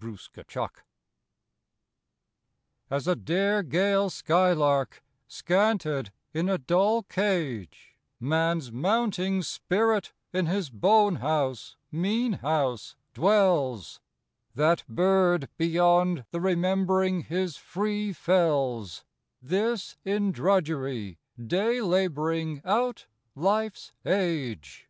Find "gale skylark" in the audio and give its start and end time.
3.62-5.04